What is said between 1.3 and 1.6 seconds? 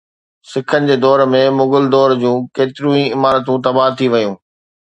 ۾